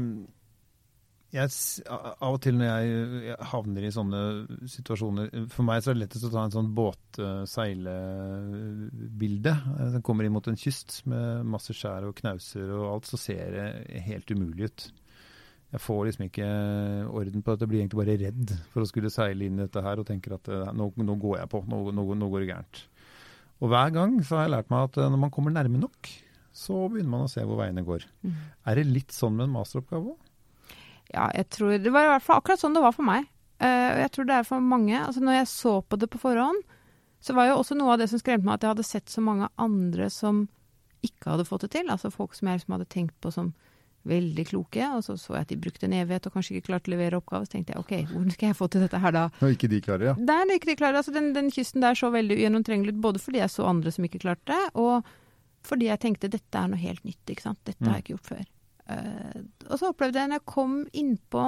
jeg, 1.33 1.49
av 1.89 2.29
og 2.29 2.37
til 2.45 2.59
når 2.59 2.67
jeg, 2.69 3.37
havner 3.53 3.85
i 3.89 3.95
sånne 3.95 4.19
situasjoner 4.69 5.31
For 5.53 5.63
meg 5.65 5.81
så 5.81 5.91
er 5.91 5.95
det 5.97 6.05
lettest 6.05 6.29
å 6.29 6.35
ta 6.35 6.41
en 6.45 6.53
sånn 6.53 6.75
båtseilebilde. 6.77 9.53
Som 9.95 10.05
kommer 10.05 10.25
inn 10.29 10.37
mot 10.37 10.49
en 10.51 10.61
kyst 10.61 10.89
med 11.09 11.25
masse 11.49 11.73
skjær 11.77 12.03
og 12.11 12.19
knauser 12.21 12.67
og 12.77 12.85
alt, 12.91 13.07
så 13.09 13.17
ser 13.21 13.47
det 13.57 13.69
helt 14.11 14.29
umulig 14.35 14.65
ut. 14.69 14.81
Jeg 15.73 15.81
får 15.81 16.03
liksom 16.05 16.27
ikke 16.27 16.49
orden 17.09 17.41
på 17.41 17.49
dette. 17.49 17.65
Jeg 17.65 17.71
blir 17.71 17.81
egentlig 17.81 18.03
bare 18.03 18.21
redd 18.21 18.53
for 18.75 18.85
å 18.85 18.91
skulle 18.91 19.09
seile 19.13 19.45
inn 19.47 19.57
i 19.57 19.65
dette 19.65 19.85
her 19.85 19.97
og 20.03 20.09
tenker 20.09 20.31
at 20.37 20.45
eh, 20.53 20.73
nå, 20.77 20.85
nå 21.01 21.15
går 21.23 21.37
jeg 21.41 21.49
på, 21.55 21.59
nå, 21.65 21.77
nå, 21.97 22.03
nå 22.21 22.27
går 22.29 22.41
det 22.45 22.51
gærent. 22.51 22.77
Og 23.63 23.67
hver 23.73 23.89
gang 23.95 24.13
så 24.21 24.33
har 24.37 24.45
jeg 24.45 24.55
lært 24.59 24.73
meg 24.75 24.81
at 24.91 24.95
eh, 25.01 25.11
når 25.15 25.21
man 25.25 25.33
kommer 25.33 25.51
nærme 25.55 25.79
nok, 25.81 26.01
så 26.53 26.75
begynner 26.93 27.13
man 27.15 27.25
å 27.25 27.33
se 27.33 27.41
hvor 27.49 27.57
veiene 27.63 27.87
går. 27.87 28.03
Er 28.69 28.73
det 28.77 28.85
litt 28.91 29.13
sånn 29.17 29.37
med 29.39 29.47
en 29.49 29.57
masteroppgave 29.57 30.05
òg? 30.13 30.21
Ja, 31.13 31.29
jeg 31.37 31.49
tror 31.53 31.77
Det 31.83 31.93
var 31.93 32.07
i 32.07 32.13
hvert 32.15 32.25
fall 32.25 32.41
akkurat 32.41 32.61
sånn 32.63 32.77
det 32.77 32.83
var 32.85 32.95
for 32.97 33.07
meg. 33.07 33.29
Og 33.63 33.99
jeg 34.01 34.11
tror 34.15 34.27
det 34.27 34.37
er 34.41 34.47
for 34.49 34.65
mange. 34.65 34.97
Altså 34.99 35.21
Når 35.23 35.37
jeg 35.37 35.51
så 35.53 35.75
på 35.87 35.99
det 36.01 36.09
på 36.11 36.19
forhånd, 36.19 36.63
så 37.23 37.35
var 37.37 37.47
jo 37.47 37.59
også 37.61 37.77
noe 37.79 37.93
av 37.95 38.01
det 38.01 38.09
som 38.11 38.19
skremte 38.19 38.47
meg 38.49 38.57
at 38.57 38.65
jeg 38.65 38.73
hadde 38.73 38.87
sett 38.89 39.13
så 39.13 39.23
mange 39.23 39.47
andre 39.63 40.09
som 40.11 40.49
ikke 41.07 41.31
hadde 41.35 41.47
fått 41.47 41.67
det 41.67 41.75
til. 41.77 41.91
Altså 41.93 42.11
folk 42.11 42.35
som 42.35 42.49
jeg 42.51 42.59
liksom 42.59 42.75
hadde 42.75 42.89
tenkt 42.91 43.15
på 43.23 43.31
som 43.35 43.53
veldig 44.09 44.45
kloke. 44.49 44.89
Og 44.97 45.05
så 45.07 45.15
så 45.21 45.37
jeg 45.37 45.47
at 45.47 45.53
de 45.53 45.59
brukte 45.63 45.87
en 45.87 45.95
evighet 45.95 46.27
og 46.27 46.35
kanskje 46.35 46.57
ikke 46.57 46.73
klarte 46.73 46.91
å 46.91 46.95
levere 46.97 47.21
oppgave. 47.21 47.47
Så 47.47 47.55
tenkte 47.55 47.75
jeg 47.77 47.83
OK, 47.85 47.93
hvordan 48.11 48.35
skal 48.35 48.51
jeg 48.51 48.59
få 48.59 48.69
til 48.73 48.83
dette 48.83 49.03
her 49.05 49.15
da? 49.15 49.25
Når 49.43 49.55
ikke 49.57 49.71
de 49.71 49.81
klarer, 49.85 50.09
ja. 50.11 50.15
Der, 50.19 50.43
er 50.47 50.59
ikke 50.59 50.73
de 50.73 50.79
klarer. 50.81 50.99
Altså 51.03 51.15
den, 51.15 51.31
den 51.37 51.51
kysten 51.55 51.85
der 51.85 51.99
så 51.99 52.11
veldig 52.15 52.39
ugjennomtrengelig 52.41 52.97
ut, 52.97 53.03
både 53.07 53.23
fordi 53.23 53.43
jeg 53.43 53.55
så 53.55 53.69
andre 53.71 53.95
som 53.95 54.09
ikke 54.09 54.23
klarte 54.25 54.51
det, 54.51 54.63
og 54.75 55.07
fordi 55.63 55.87
jeg 55.87 56.03
tenkte 56.03 56.33
dette 56.33 56.59
er 56.59 56.73
noe 56.73 56.83
helt 56.83 57.05
nytt. 57.07 57.23
ikke 57.31 57.47
sant? 57.47 57.61
Dette 57.63 57.85
har 57.87 58.01
jeg 58.01 58.07
ikke 58.09 58.17
gjort 58.17 58.33
før. 58.33 58.45
Eh, 58.91 59.39
og 59.69 59.79
så 59.79 59.93
opplevde 59.93 60.19
jeg 60.19 60.31
når 60.33 60.41
jeg 60.41 60.49
kom 60.51 60.73
innpå 60.91 61.43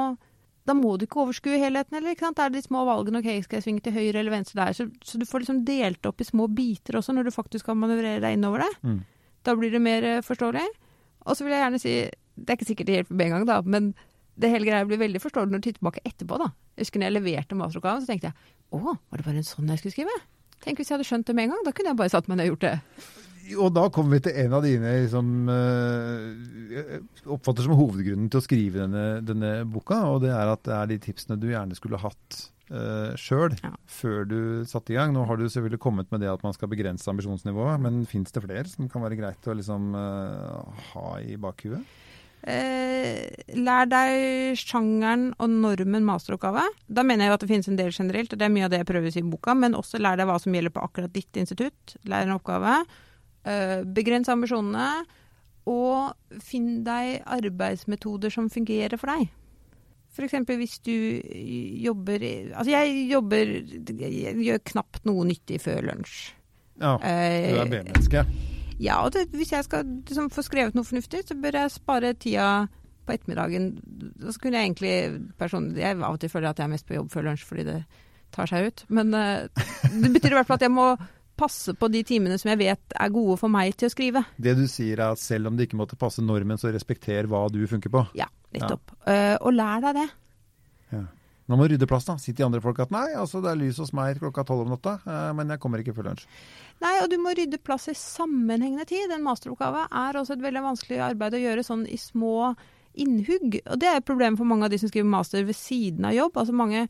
Da 0.64 0.72
må 0.72 0.92
du 0.96 1.02
ikke 1.04 1.18
overskue 1.24 1.58
helheten 1.60 1.96
heller. 1.98 2.14
ikke 2.14 2.24
sant? 2.24 2.36
Det 2.38 2.44
er 2.44 2.52
de 2.54 2.62
små 2.62 2.84
valgene. 2.88 3.18
ok, 3.20 3.42
Skal 3.44 3.58
jeg 3.58 3.64
svinge 3.66 3.82
til 3.84 3.92
høyre 3.92 4.20
eller 4.22 4.32
venstre 4.32 4.60
der? 4.62 4.72
Så, 4.72 4.86
så 5.04 5.18
du 5.20 5.26
får 5.28 5.42
liksom 5.44 5.64
delt 5.66 6.06
opp 6.08 6.22
i 6.22 6.24
små 6.24 6.46
biter 6.48 6.96
også, 7.00 7.12
når 7.12 7.28
du 7.28 7.34
faktisk 7.34 7.66
kan 7.68 7.76
manøvrere 7.76 8.22
deg 8.22 8.38
innover 8.38 8.64
det. 8.64 8.70
Mm. 8.82 9.00
Da 9.44 9.54
blir 9.58 9.74
det 9.74 9.82
mer 9.84 10.06
eh, 10.08 10.22
forståelig. 10.24 10.64
Og 11.26 11.36
så 11.36 11.44
vil 11.44 11.52
jeg 11.52 11.64
gjerne 11.64 11.80
si 11.82 11.92
Det 12.34 12.48
er 12.50 12.56
ikke 12.56 12.70
sikkert 12.70 12.86
det 12.88 12.94
hjelper 12.98 13.14
med 13.18 13.26
en 13.26 13.34
gang, 13.36 13.44
da, 13.50 13.60
men 13.62 13.92
det 14.40 14.50
hele 14.50 14.66
greia 14.66 14.86
blir 14.88 14.98
veldig 14.98 15.20
forståelig 15.22 15.52
når 15.52 15.60
du 15.60 15.66
titter 15.68 15.78
tilbake 15.82 16.00
etterpå. 16.08 16.38
da. 16.40 16.48
Jeg 16.74 16.86
husker 16.88 16.98
når 17.02 17.06
jeg 17.10 17.14
leverte 17.18 17.58
masteroppgaven, 17.58 18.02
så 18.02 18.10
tenkte 18.10 18.30
jeg 18.32 18.34
å, 18.74 18.80
var 18.96 19.20
det 19.20 19.26
bare 19.28 19.38
en 19.38 19.46
sånn 19.46 19.68
jeg 19.70 19.78
skulle 19.78 19.94
skrive? 19.94 20.16
Tenk 20.64 20.80
hvis 20.80 20.88
jeg 20.90 20.96
hadde 20.96 21.06
skjønt 21.06 21.28
det 21.28 21.36
med 21.36 21.44
en 21.46 21.52
gang. 21.54 21.62
Da 21.68 21.72
kunne 21.76 21.92
jeg 21.92 22.00
bare 22.00 22.10
satt 22.10 22.26
meg 22.26 22.40
ned 22.40 22.48
og 22.48 22.54
gjort 22.56 22.64
det. 22.66 22.72
Og 23.60 23.68
da 23.76 23.88
kommer 23.92 24.16
vi 24.16 24.24
til 24.24 24.38
en 24.44 24.56
av 24.56 24.64
dine 24.64 24.92
som 25.12 25.28
eh, 25.52 26.96
oppfatter 27.28 27.66
som 27.66 27.76
hovedgrunnen 27.76 28.30
til 28.32 28.40
å 28.40 28.44
skrive 28.44 28.84
denne, 28.84 29.20
denne 29.26 29.52
boka, 29.68 30.00
og 30.14 30.22
det 30.24 30.32
er 30.32 30.52
at 30.52 30.64
det 30.64 30.74
er 30.78 30.90
de 30.94 31.00
tipsene 31.10 31.38
du 31.40 31.50
gjerne 31.50 31.76
skulle 31.76 32.00
hatt 32.00 32.38
uh, 32.72 33.12
sjøl 33.20 33.56
Ja. 33.60 33.74
før 33.84 34.24
du 34.30 34.38
satte 34.70 34.94
i 34.94 34.98
gang. 34.98 35.12
Nå 35.12 35.26
har 35.28 35.36
du 35.40 35.44
selvfølgelig 35.44 35.82
kommet 35.82 36.10
med 36.14 36.24
det 36.24 36.32
at 36.32 36.44
man 36.46 36.56
skal 36.56 36.72
begrense 36.72 37.08
ambisjonsnivået, 37.10 37.82
men 37.84 38.06
fins 38.08 38.32
det 38.32 38.44
flere 38.46 38.64
som 38.70 38.88
kan 38.88 39.04
være 39.04 39.20
greit 39.20 39.50
å 39.50 39.58
liksom 39.58 39.92
uh, 39.92 40.88
ha 40.94 41.06
i 41.20 41.36
bakhuet? 41.40 41.84
Eh, 42.44 43.24
lær 43.56 43.86
deg 43.88 44.58
sjangeren 44.60 45.30
og 45.40 45.48
normen 45.48 46.04
masteroppgave. 46.04 46.66
Da 46.92 47.04
mener 47.06 47.28
jeg 47.28 47.36
at 47.38 47.44
det 47.44 47.48
finnes 47.48 47.70
en 47.72 47.78
del 47.80 47.94
generelt, 47.94 48.34
og 48.34 48.40
det 48.40 48.44
er 48.48 48.52
mye 48.52 48.66
av 48.66 48.74
det 48.74 48.82
jeg 48.82 48.90
prøver 48.90 49.08
å 49.08 49.14
si 49.14 49.22
i 49.22 49.32
boka, 49.32 49.54
men 49.56 49.76
også 49.78 50.00
lær 50.00 50.20
deg 50.20 50.28
hva 50.28 50.36
som 50.42 50.52
gjelder 50.52 50.74
på 50.74 50.84
akkurat 50.84 51.14
ditt 51.14 51.40
institutt. 51.40 51.96
Lær 52.04 52.28
en 52.28 52.36
oppgave. 52.36 52.82
Eh, 53.44 53.82
begrens 53.84 54.28
ambisjonene, 54.32 55.04
og 55.68 56.40
finn 56.44 56.82
deg 56.84 57.22
arbeidsmetoder 57.38 58.32
som 58.32 58.50
fungerer 58.52 58.96
for 59.00 59.12
deg. 59.12 59.30
F.eks. 60.14 60.36
hvis 60.46 60.76
du 60.86 60.92
jobber 61.82 62.22
Altså, 62.54 62.70
jeg 62.70 63.08
jobber 63.10 63.48
Jeg 63.98 64.36
gjør 64.44 64.60
knapt 64.70 65.00
noe 65.08 65.24
nyttig 65.26 65.58
før 65.64 65.80
lunsj. 65.88 66.28
Ja, 66.78 66.92
Eh, 67.02 67.50
du 67.50 67.58
er 67.64 67.70
B-menneske. 67.72 68.24
ja, 68.78 69.00
og 69.04 69.12
det, 69.14 69.28
hvis 69.34 69.52
jeg 69.52 69.64
skal 69.64 69.84
liksom, 69.84 70.30
få 70.30 70.42
skrevet 70.42 70.74
noe 70.74 70.84
fornuftig, 70.86 71.24
så 71.26 71.34
bør 71.34 71.58
jeg 71.60 71.70
spare 71.74 72.14
tida 72.14 72.68
på 73.06 73.12
ettermiddagen. 73.12 73.68
Da 74.20 74.32
så 74.32 74.40
kunne 74.40 74.58
jeg 74.58 74.70
egentlig 74.70 74.94
personlig 75.38 75.82
Jeg 75.82 75.98
av 76.00 76.14
og 76.14 76.20
til 76.20 76.30
føler 76.32 76.48
at 76.50 76.58
jeg 76.58 76.64
er 76.64 76.72
mest 76.72 76.86
på 76.86 76.94
jobb 76.96 77.10
før 77.12 77.28
lunsj 77.28 77.44
fordi 77.44 77.64
det 77.68 77.80
tar 78.34 78.46
seg 78.50 78.66
ut. 78.70 78.84
Men 78.88 79.14
eh, 79.14 79.48
det 80.02 80.12
betyr 80.14 80.32
i 80.32 80.38
hvert 80.38 80.46
fall 80.46 80.60
at 80.62 80.66
jeg 80.68 80.74
må 80.74 80.88
passe 81.36 81.74
på 81.78 81.88
de 81.92 82.04
timene 82.06 82.38
som 82.40 82.52
jeg 82.52 82.60
vet 82.62 82.94
er 83.00 83.12
gode 83.14 83.36
for 83.40 83.52
meg 83.52 83.74
til 83.78 83.90
å 83.90 83.92
skrive. 83.92 84.24
Det 84.36 84.54
du 84.58 84.64
sier 84.70 85.00
er 85.00 85.14
at 85.14 85.22
selv 85.22 85.50
om 85.50 85.58
det 85.58 85.68
ikke 85.68 85.80
måtte 85.80 85.98
passe 86.00 86.24
normen, 86.24 86.60
så 86.60 86.72
respekter 86.74 87.28
hva 87.30 87.46
du 87.52 87.60
funker 87.70 87.92
på. 87.92 88.06
Ja, 88.18 88.28
nettopp. 88.54 88.94
Eh, 89.10 89.34
og 89.40 89.54
lær 89.56 89.84
deg 89.84 90.00
det. 90.02 90.08
Ja. 90.94 91.04
Nå 91.44 91.58
må 91.60 91.66
du 91.66 91.74
rydde 91.74 91.88
plass, 91.88 92.06
da. 92.08 92.16
Si 92.20 92.32
til 92.32 92.46
andre 92.46 92.62
folk 92.64 92.78
at 92.80 92.92
nei, 92.94 93.10
altså 93.20 93.42
det 93.44 93.50
er 93.50 93.58
lys 93.60 93.78
hos 93.82 93.92
meg 93.96 94.16
klokka 94.20 94.46
tolv 94.48 94.64
om 94.64 94.70
natta, 94.72 94.96
eh, 95.04 95.32
men 95.36 95.52
jeg 95.52 95.60
kommer 95.60 95.82
ikke 95.82 95.92
før 95.96 96.08
lunsj. 96.08 96.24
Nei, 96.80 96.94
og 97.02 97.10
du 97.12 97.18
må 97.20 97.34
rydde 97.36 97.60
plass 97.60 97.90
i 97.92 97.96
sammenhengende 97.98 98.86
tid. 98.88 99.12
En 99.12 99.26
masteroppgave 99.26 99.84
er 99.90 100.20
også 100.20 100.38
et 100.38 100.46
veldig 100.46 100.64
vanskelig 100.64 101.02
arbeid 101.04 101.36
å 101.36 101.42
gjøre 101.42 101.66
sånn 101.66 101.84
i 101.90 102.00
små 102.00 102.54
innhugg. 103.00 103.58
Og 103.66 103.80
det 103.82 103.90
er 103.90 104.00
et 104.00 104.08
problem 104.08 104.38
for 104.40 104.48
mange 104.48 104.66
av 104.66 104.72
de 104.72 104.80
som 104.80 104.90
skriver 104.90 105.10
master 105.10 105.44
ved 105.44 105.58
siden 105.58 106.08
av 106.08 106.16
jobb. 106.16 106.40
Altså 106.40 106.56
mange 106.56 106.86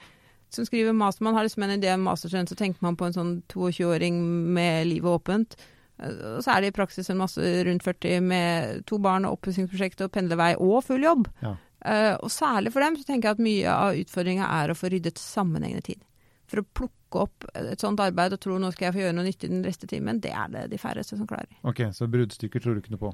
som 0.55 0.67
skriver 0.67 0.93
master, 0.97 1.25
man 1.27 1.35
har 1.35 1.45
liksom 1.47 1.63
en 1.67 1.75
idé 1.77 1.93
om 1.95 2.03
masterstudent, 2.07 2.49
så 2.53 2.57
tenker 2.59 2.83
man 2.85 2.97
på 2.97 3.07
en 3.09 3.17
sånn 3.17 3.33
22-åring 3.53 4.19
med 4.55 4.87
livet 4.89 5.11
åpent. 5.11 5.57
Eh, 5.99 6.11
Og 6.37 6.43
så 6.45 6.55
er 6.57 6.61
det 6.65 6.73
i 6.73 6.77
praksis 6.79 7.11
en 7.11 7.21
masse 7.21 7.39
rundt 7.67 7.85
40 7.87 8.21
med 8.23 8.85
to 8.87 8.99
barn 8.99 9.25
og 9.29 9.37
oppussingsprosjekt 9.39 10.01
og 10.07 10.13
pendlervei 10.15 10.55
og 10.59 10.83
full 10.85 11.03
jobb. 11.03 11.29
Ja. 11.43 11.57
Uh, 11.85 12.15
og 12.25 12.31
særlig 12.33 12.71
for 12.73 12.81
dem 12.81 12.95
så 12.97 13.05
tenker 13.05 13.29
jeg 13.29 13.37
at 13.37 13.43
mye 13.45 13.69
av 13.69 13.99
utfordringa 14.01 14.47
er 14.63 14.71
å 14.73 14.77
få 14.79 14.89
ryddet 14.89 15.19
sammenhengende 15.21 15.85
tid. 15.85 16.01
For 16.49 16.63
å 16.63 16.65
plukke 16.65 17.21
opp 17.27 17.45
et 17.55 17.83
sånt 17.85 18.01
arbeid 18.01 18.33
og 18.33 18.41
tro 18.41 18.57
nå 18.59 18.71
skal 18.73 18.87
jeg 18.89 18.95
få 18.97 19.03
gjøre 19.03 19.17
noe 19.19 19.27
nyttig 19.27 19.51
den 19.53 19.61
neste 19.61 19.87
timen, 19.91 20.21
det 20.25 20.33
er 20.33 20.49
det 20.49 20.63
de 20.73 20.79
færreste 20.81 21.19
som 21.19 21.29
klarer. 21.29 21.51
Ok, 21.63 21.83
så 21.93 22.09
bruddstykker 22.09 22.65
tror 22.65 22.75
du 22.75 22.81
ikke 22.81 22.95
noe 22.97 23.03
på? 23.05 23.13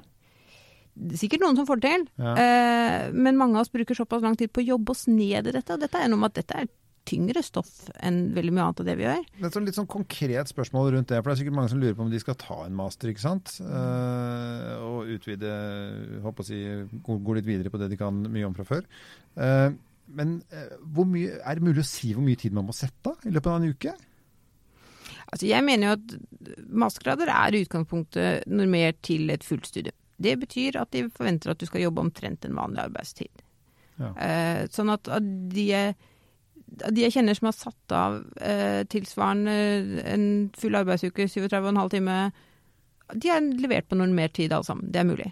Er 1.11 1.19
Sikkert 1.19 1.43
noen 1.43 1.59
som 1.59 1.67
får 1.67 1.81
det 1.83 1.91
til, 1.91 2.07
Ja. 2.19 2.33
eh, 2.35 3.11
men 3.11 3.35
mange 3.39 3.55
av 3.59 3.61
oss 3.65 3.71
bruker 3.75 3.95
såpass 3.95 4.23
lang 4.23 4.35
tid 4.39 4.51
på 4.51 4.63
å 4.63 4.67
jobbe 4.71 4.91
oss 4.91 5.05
ned 5.07 5.47
i 5.47 5.51
dette. 5.51 5.73
Og 5.73 5.79
dette 5.79 5.99
er 5.99 6.07
noe 6.07 6.19
med 6.19 6.31
at 6.31 6.39
dette 6.39 6.55
er 6.63 6.67
tyngre 7.11 7.43
stoff 7.45 7.91
enn 7.99 8.23
veldig 8.35 8.55
mye 8.55 8.65
annet 8.69 8.81
av 8.83 8.87
det 8.87 8.97
vi 8.97 9.05
gjør. 9.05 9.27
Det 9.35 9.45
er 9.45 9.51
et 9.51 9.67
litt 9.67 9.79
sånn 9.81 9.91
konkret 9.91 10.51
spørsmål 10.51 10.91
rundt 10.95 11.11
det, 11.11 11.19
for 11.19 11.29
det 11.29 11.35
er 11.35 11.43
sikkert 11.43 11.59
mange 11.59 11.73
som 11.73 11.83
lurer 11.83 11.99
på 11.99 12.07
om 12.07 12.11
de 12.13 12.23
skal 12.23 12.39
ta 12.39 12.57
en 12.65 12.79
master, 12.79 13.11
ikke 13.11 13.25
sant? 13.25 13.53
Uh, 13.61 14.73
og 14.87 15.13
utvide, 15.17 15.53
håper 16.23 16.45
å 16.45 16.47
si, 16.47 16.63
gå, 17.03 17.37
litt 17.37 17.49
videre 17.49 17.73
på 17.73 17.81
det 17.81 17.91
de 17.91 17.99
kan 17.99 18.23
mye 18.31 18.47
om 18.47 18.55
fra 18.57 18.67
før. 18.71 18.87
Uh, 19.35 19.71
men 20.17 20.39
eh, 20.51 20.71
hvor 20.93 21.07
mye, 21.07 21.39
er 21.39 21.57
det 21.57 21.65
mulig 21.65 21.83
å 21.83 21.87
si 21.87 22.11
hvor 22.15 22.25
mye 22.25 22.39
tid 22.39 22.55
man 22.55 22.67
må 22.67 22.75
sette 22.75 23.13
i 23.23 23.31
løpet 23.31 23.51
av 23.51 23.59
en 23.59 23.71
uke? 23.71 23.93
Altså, 25.31 25.45
jeg 25.47 25.63
mener 25.63 25.87
jo 25.87 25.93
at 25.95 26.65
mastergrader 26.83 27.31
er 27.31 27.55
i 27.55 27.61
utgangspunktet 27.63 28.49
normert 28.51 28.99
til 29.07 29.31
et 29.31 29.45
fullstudium. 29.47 29.95
Det 30.21 30.35
betyr 30.41 30.77
at 30.81 30.91
de 30.93 31.05
forventer 31.13 31.53
at 31.53 31.61
du 31.61 31.65
skal 31.69 31.85
jobbe 31.85 32.03
omtrent 32.03 32.45
en 32.45 32.57
vanlig 32.57 32.83
arbeidstid. 32.83 33.45
Ja. 34.01 34.11
Eh, 34.25 34.59
sånn 34.73 34.91
at, 34.93 35.07
at 35.13 35.25
de, 35.53 35.67
de 36.71 37.03
jeg 37.03 37.11
kjenner 37.17 37.35
som 37.37 37.49
har 37.49 37.57
satt 37.57 37.93
av 37.95 38.15
eh, 38.39 38.81
tilsvarende 38.91 39.55
en 40.07 40.25
full 40.57 40.77
arbeidsuke, 40.79 41.27
37,5 41.27 41.89
timer, 41.91 42.31
de 43.11 43.27
har 43.31 43.41
levert 43.59 43.89
på 43.91 43.97
normert 43.99 44.33
tid 44.37 44.53
alle 44.55 44.63
sammen. 44.67 44.87
Det 44.91 45.01
er 45.01 45.09
mulig. 45.09 45.31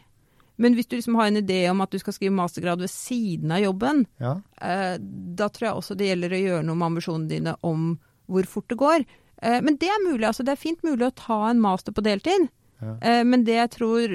Men 0.59 0.75
hvis 0.75 0.89
du 0.91 0.97
liksom 0.97 1.15
har 1.15 1.29
en 1.29 1.39
idé 1.39 1.61
om 1.71 1.79
at 1.79 1.93
du 1.93 1.99
skal 2.01 2.11
skrive 2.17 2.35
mastergrad 2.35 2.81
ved 2.83 2.91
siden 2.91 3.51
av 3.55 3.61
jobben, 3.63 4.05
Ja. 4.19 4.33
Eh, 4.59 4.97
da 4.99 5.47
tror 5.47 5.67
jeg 5.69 5.77
også 5.79 5.95
det 5.95 6.09
gjelder 6.09 6.35
å 6.35 6.41
gjøre 6.43 6.65
noe 6.67 6.75
med 6.75 6.89
ambisjonene 6.91 7.29
dine 7.31 7.55
om 7.63 7.93
hvor 8.27 8.43
fort 8.45 8.67
det 8.67 8.77
går. 8.77 9.05
Eh, 9.41 9.61
men 9.61 9.77
det 9.79 9.87
er 9.87 10.03
mulig. 10.03 10.27
altså 10.27 10.43
Det 10.43 10.51
er 10.51 10.59
fint 10.67 10.83
mulig 10.83 11.07
å 11.07 11.15
ta 11.15 11.49
en 11.49 11.61
master 11.63 11.95
på 11.95 12.03
deltid. 12.03 12.49
Ja. 12.81 12.97
Eh, 13.01 13.23
men 13.23 13.45
det 13.47 13.55
jeg 13.55 13.71
tror 13.77 14.11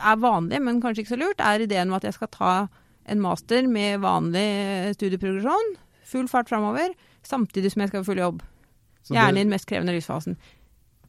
er 0.00 0.16
vanlig, 0.16 0.60
men 0.62 0.82
kanskje 0.82 1.04
ikke 1.04 1.14
så 1.14 1.20
lurt, 1.22 1.40
er 1.40 1.62
ideen 1.62 1.88
om 1.88 1.94
at 1.94 2.02
jeg 2.08 2.14
skal 2.18 2.28
ta 2.34 2.68
en 3.06 3.20
master 3.22 3.66
med 3.68 4.00
vanlig 4.02 4.94
studieprogresjon, 4.98 5.76
full 6.10 6.28
fart 6.30 6.50
framover, 6.52 6.94
samtidig 7.26 7.72
som 7.74 7.84
jeg 7.84 7.92
skal 7.94 8.02
ha 8.04 8.08
full 8.12 8.22
jobb. 8.26 8.42
Så 9.06 9.14
Gjerne 9.16 9.38
i 9.40 9.44
den 9.46 9.52
mest 9.54 9.66
krevende 9.70 9.94
livsfasen. 9.96 10.36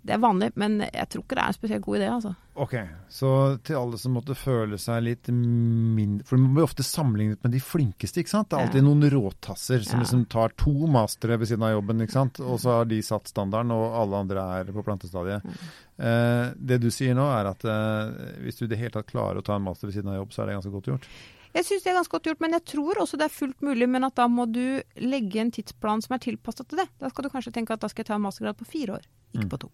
Det 0.02 0.16
er 0.16 0.22
vanlig, 0.24 0.48
men 0.58 0.80
jeg 0.82 1.10
tror 1.14 1.22
ikke 1.22 1.36
det 1.38 1.42
er 1.44 1.52
en 1.52 1.54
spesielt 1.54 1.84
god 1.86 1.98
idé, 2.00 2.06
altså. 2.10 2.32
Ok, 2.64 2.72
så 3.14 3.30
til 3.62 3.78
alle 3.78 4.00
som 4.02 4.16
måtte 4.18 4.34
føle 4.36 4.80
seg 4.82 5.04
litt 5.06 5.30
mindre 5.30 6.26
For 6.26 6.42
man 6.42 6.56
blir 6.56 6.66
ofte 6.66 6.84
sammenlignet 6.84 7.44
med 7.46 7.54
de 7.54 7.62
flinkeste, 7.62 8.24
ikke 8.24 8.32
sant? 8.34 8.50
Det 8.50 8.58
er 8.58 8.66
alltid 8.66 8.84
noen 8.88 9.06
råtasser 9.14 9.86
som 9.86 10.00
Ja. 10.00 10.02
liksom 10.02 10.24
tar 10.34 10.56
to 10.58 10.74
mastere 10.90 11.38
ved 11.38 11.52
siden 11.52 11.68
av 11.68 11.76
jobben, 11.76 12.02
ikke 12.02 12.18
sant? 12.18 12.42
Og 12.42 12.58
så 12.60 12.80
har 12.80 12.90
de 12.90 12.98
satt 13.06 13.30
standarden, 13.30 13.72
og 13.78 13.94
alle 14.02 14.24
andre 14.26 14.48
er 14.60 14.74
på 14.74 14.84
plantestadiet. 14.84 15.46
Eh, 16.00 16.50
det 16.58 16.82
du 16.82 16.90
sier 16.90 17.14
nå 17.14 17.28
er 17.38 17.52
at 17.54 17.64
eh, 17.64 18.42
hvis 18.42 18.58
du 18.58 18.66
i 18.66 18.72
det 18.74 18.80
hele 18.82 18.96
tatt 18.98 19.12
klarer 19.14 19.38
å 19.38 19.46
ta 19.46 19.56
en 19.56 19.68
master 19.70 19.86
ved 19.88 20.00
siden 20.00 20.10
av 20.10 20.18
jobb, 20.24 20.34
så 20.34 20.42
er 20.42 20.46
det 20.50 20.58
ganske 20.58 20.74
godt 20.74 20.90
gjort. 20.96 21.08
Jeg 21.54 21.66
syns 21.68 21.84
det 21.84 21.92
er 21.92 21.98
ganske 22.00 22.14
godt 22.16 22.28
gjort, 22.30 22.40
men 22.44 22.54
jeg 22.56 22.64
tror 22.72 23.00
også 23.04 23.18
det 23.20 23.26
er 23.28 23.34
fullt 23.36 23.60
mulig. 23.66 23.88
Men 23.92 24.06
at 24.08 24.16
da 24.16 24.28
må 24.32 24.46
du 24.48 24.82
legge 25.04 25.42
en 25.42 25.52
tidsplan 25.52 26.02
som 26.06 26.16
er 26.16 26.22
tilpasset 26.24 26.70
til 26.72 26.80
det. 26.80 26.88
Da 27.02 27.10
skal 27.12 27.26
du 27.28 27.30
kanskje 27.34 27.52
tenke 27.58 27.76
at 27.76 27.82
da 27.84 27.90
skal 27.92 28.04
jeg 28.06 28.08
ta 28.12 28.16
en 28.16 28.24
mastergrad 28.24 28.56
på 28.62 28.68
fire 28.70 28.96
år, 29.00 29.10
ikke 29.36 29.44
Mm. 29.46 29.50
på 29.50 29.60
to. 29.60 29.72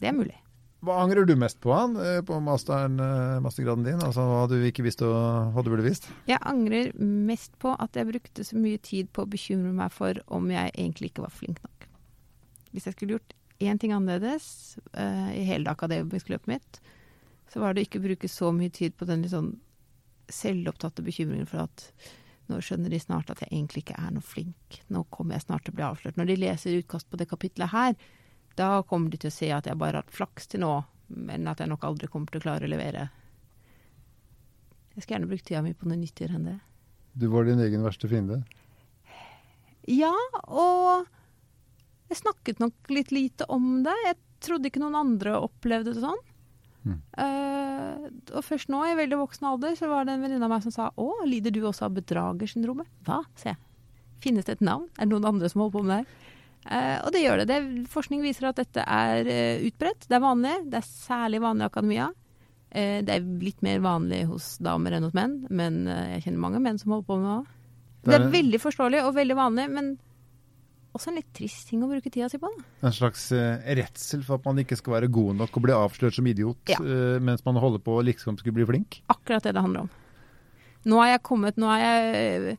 Det 0.00 0.08
er 0.08 0.12
mulig. 0.16 0.38
Hva 0.82 0.96
angrer 1.04 1.24
du 1.26 1.36
mest 1.36 1.60
på, 1.60 1.70
han, 1.72 1.94
eh, 1.96 2.22
på 2.26 2.40
masteren, 2.42 2.98
eh, 2.98 3.38
mastergraden 3.40 3.84
din? 3.84 4.00
Altså 4.02 4.24
hva 4.26 4.48
du 4.48 4.56
ikke 4.66 4.82
visste 4.82 5.02
og 5.06 5.52
hva 5.54 5.62
du 5.62 5.70
burde 5.70 5.84
visst? 5.86 6.08
Jeg 6.26 6.40
angrer 6.42 6.90
mest 6.98 7.56
på 7.60 7.76
at 7.78 7.92
jeg 7.94 8.08
brukte 8.08 8.42
så 8.42 8.56
mye 8.58 8.80
tid 8.82 9.12
på 9.12 9.22
å 9.22 9.28
bekymre 9.30 9.72
meg 9.72 9.92
for 9.92 10.14
om 10.26 10.48
jeg 10.50 10.72
egentlig 10.74 11.12
ikke 11.12 11.22
var 11.22 11.30
flink 11.30 11.62
nok. 11.62 11.86
Hvis 12.72 12.84
jeg 12.88 12.94
skulle 12.94 13.18
gjort 13.18 13.32
én 13.60 13.78
ting 13.78 13.92
annerledes 13.92 14.76
uh, 14.96 15.30
i 15.30 15.44
hele 15.44 15.64
det 15.68 15.70
akademiske 15.76 16.30
løpet 16.34 16.48
mitt, 16.48 16.80
så 17.52 17.60
var 17.60 17.74
det 17.74 17.86
ikke 17.86 18.00
å 18.00 18.06
bruke 18.08 18.28
så 18.28 18.50
mye 18.52 18.72
tid 18.72 18.96
på 18.96 19.06
den 19.06 19.22
litt 19.22 19.30
sånn 19.30 19.52
selvopptatte 20.34 21.04
bekymringen 21.04 21.48
for 21.48 21.64
at 21.66 21.86
nå 22.50 22.58
skjønner 22.64 22.92
de 22.92 23.00
snart 23.00 23.30
at 23.32 23.42
jeg 23.44 23.52
egentlig 23.52 23.84
ikke 23.84 24.00
er 24.00 24.12
noe 24.14 24.24
flink. 24.26 24.80
Nå 24.92 25.04
kommer 25.14 25.36
jeg 25.36 25.46
snart 25.46 25.66
til 25.66 25.74
å 25.74 25.78
bli 25.78 25.86
avslørt. 25.86 26.18
Når 26.18 26.28
de 26.28 26.38
leser 26.42 26.78
utkast 26.80 27.08
på 27.10 27.20
det 27.20 27.28
kapitlet 27.30 27.72
her, 27.72 27.94
da 28.58 28.82
kommer 28.88 29.12
de 29.12 29.20
til 29.22 29.32
å 29.32 29.34
se 29.34 29.48
at 29.54 29.68
jeg 29.68 29.78
bare 29.80 30.00
har 30.00 30.06
hatt 30.06 30.16
flaks 30.16 30.50
til 30.52 30.64
nå, 30.64 30.72
men 31.12 31.48
at 31.48 31.62
jeg 31.62 31.70
nok 31.70 31.86
aldri 31.88 32.10
kommer 32.12 32.32
til 32.32 32.42
å 32.42 32.46
klare 32.46 32.68
å 32.68 32.72
levere. 32.72 33.06
Jeg 34.92 35.04
skal 35.04 35.16
gjerne 35.16 35.30
bruke 35.30 35.46
tida 35.46 35.62
mi 35.64 35.72
på 35.76 35.88
noe 35.88 36.00
nyttigere 36.00 36.36
enn 36.36 36.50
det. 36.50 36.58
Du 37.16 37.28
var 37.32 37.48
din 37.48 37.60
egen 37.64 37.84
verste 37.84 38.08
fiende. 38.10 38.42
Ja, 39.88 40.12
og 40.44 41.08
jeg 42.12 42.20
snakket 42.20 42.60
nok 42.60 42.92
litt 42.92 43.12
lite 43.14 43.48
om 43.52 43.80
det. 43.86 43.94
Jeg 44.04 44.18
trodde 44.44 44.68
ikke 44.68 44.82
noen 44.82 44.98
andre 44.98 45.38
opplevde 45.40 45.94
det 45.94 46.04
sånn. 46.04 46.20
Mm. 46.82 46.98
Eh, 47.24 48.06
og 48.34 48.44
først 48.46 48.70
nå, 48.72 48.80
i 48.88 48.96
veldig 48.98 49.18
voksen 49.20 49.48
alder, 49.48 49.76
så 49.78 49.90
var 49.90 50.06
det 50.06 50.16
en 50.16 50.24
venninne 50.24 50.46
av 50.46 50.52
meg 50.54 50.64
som 50.64 50.74
sa 50.74 50.88
å, 50.98 51.10
lider 51.28 51.54
du 51.54 51.62
også 51.68 51.86
av 51.86 51.96
bedragersyndromet? 51.98 52.88
Hva, 53.06 53.22
sa 53.38 53.52
jeg. 53.52 53.60
Finnes 54.22 54.46
det 54.46 54.58
et 54.58 54.66
navn? 54.66 54.88
Er 54.98 55.06
det 55.06 55.14
noen 55.14 55.30
andre 55.32 55.50
som 55.50 55.64
holder 55.64 55.76
på 55.76 55.84
med 55.86 55.94
det? 55.94 56.18
Eh, 56.70 56.98
og 57.02 57.10
det 57.14 57.24
gjør 57.24 57.42
det. 57.42 57.46
det. 57.50 57.86
Forskning 57.90 58.22
viser 58.22 58.50
at 58.50 58.60
dette 58.60 58.84
er 58.86 59.26
uh, 59.26 59.64
utbredt. 59.66 60.06
Det 60.06 60.14
er 60.14 60.22
vanlig. 60.22 60.52
Det 60.70 60.78
er 60.78 60.86
særlig 60.86 61.40
vanlig 61.42 61.66
i 61.66 61.70
akademia. 61.72 62.06
Uh, 62.70 63.00
det 63.02 63.16
er 63.16 63.26
litt 63.42 63.64
mer 63.66 63.82
vanlig 63.82 64.22
hos 64.30 64.54
damer 64.62 64.94
enn 64.94 65.08
hos 65.08 65.16
menn, 65.16 65.40
men 65.50 65.82
jeg 65.90 66.22
kjenner 66.28 66.44
mange 66.46 66.62
menn 66.62 66.78
som 66.78 66.94
holder 66.94 67.08
på 67.08 67.18
med 67.18 67.28
det 67.28 67.34
òg. 67.40 67.58
Det 68.02 68.14
er- 68.14 68.24
er 68.26 68.32
veldig 68.34 68.60
forståelig 68.62 69.02
og 69.06 69.14
veldig 69.14 69.36
vanlig, 69.38 69.66
men 69.70 69.92
også 70.92 71.10
en 71.12 71.16
litt 71.20 71.30
trist 71.36 71.68
ting 71.70 71.82
å 71.84 71.88
bruke 71.90 72.10
tida 72.12 72.28
si 72.28 72.38
på. 72.42 72.50
Da. 72.52 72.66
En 72.88 72.92
slags 72.96 73.24
uh, 73.32 73.62
redsel 73.78 74.22
for 74.26 74.36
at 74.40 74.44
man 74.48 74.60
ikke 74.62 74.76
skal 74.76 74.98
være 74.98 75.08
god 75.12 75.40
nok 75.40 75.56
og 75.56 75.66
bli 75.66 75.72
avslørt 75.76 76.18
som 76.18 76.28
idiot 76.28 76.72
Ja. 76.72 76.78
uh, 76.80 77.16
mens 77.22 77.44
man 77.46 77.56
holder 77.62 77.80
på 77.84 77.96
å 77.98 78.04
liksom 78.04 78.36
skulle 78.40 78.58
bli 78.60 78.68
flink. 78.68 79.00
Akkurat 79.12 79.42
det 79.44 79.54
det 79.56 79.64
handler 79.64 79.86
om. 79.86 79.90
Nå 80.84 80.98
har 80.98 81.12
jeg 81.14 81.22
kommet 81.22 81.58
Nå 81.62 81.68
har 81.70 81.78
jeg 81.78 82.56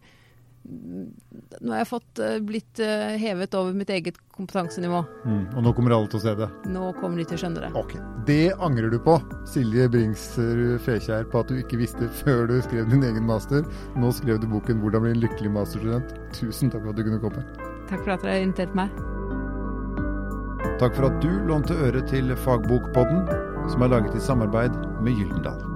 Nå 0.64 1.74
har 1.74 1.82
jeg 1.82 1.88
fått 1.90 2.20
uh, 2.24 2.38
blitt 2.40 2.80
uh, 2.80 3.18
hevet 3.20 3.56
over 3.60 3.76
mitt 3.76 3.90
eget 3.92 4.16
kompetansenivå. 4.32 5.02
Mm. 5.28 5.42
Og 5.58 5.66
nå 5.66 5.74
kommer 5.76 5.92
alle 5.98 6.08
til 6.08 6.22
å 6.22 6.24
se 6.24 6.34
det. 6.40 6.48
Nå 6.72 6.86
kommer 7.02 7.20
de 7.20 7.26
til 7.28 7.36
å 7.36 7.42
skjønne 7.42 7.66
det. 7.66 7.72
Ok, 7.76 7.98
Det 8.30 8.54
angrer 8.64 8.94
du 8.94 8.96
på, 9.04 9.18
Silje 9.52 9.90
Bringsrud 9.92 10.80
Fekjær, 10.86 11.28
på 11.34 11.44
at 11.44 11.52
du 11.52 11.60
ikke 11.60 11.82
visste 11.84 12.08
før 12.24 12.48
du 12.48 12.56
skrev 12.64 12.88
din 12.94 13.04
egen 13.04 13.28
master. 13.28 13.68
Nå 14.00 14.14
skrev 14.16 14.40
du 14.40 14.48
boken 14.56 14.80
'Hvordan 14.80 15.04
bli 15.04 15.14
en 15.18 15.24
lykkelig 15.28 15.52
masterstudent'. 15.60 16.16
Tusen 16.40 16.72
takk 16.72 16.88
for 16.88 16.96
at 16.96 17.02
du 17.02 17.04
kunne 17.12 17.22
komme. 17.28 17.63
Takk 17.94 18.08
for 18.08 18.16
at 18.16 18.24
dere 18.26 18.32
har 18.34 18.42
invitert 18.42 18.72
meg. 18.74 18.96
Takk 20.82 20.96
for 20.98 21.06
at 21.12 21.20
du 21.22 21.30
lånte 21.46 21.78
øre 21.78 22.02
til 22.10 22.34
Fagbokpodden, 22.42 23.28
som 23.70 23.86
er 23.86 23.94
laget 23.94 24.18
i 24.18 24.24
samarbeid 24.24 24.74
med 25.06 25.14
Gyldendal. 25.14 25.73